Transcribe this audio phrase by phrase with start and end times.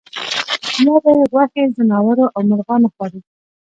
[0.85, 3.19] یا به یې غوښې ځناورو او مرغانو وخوړې.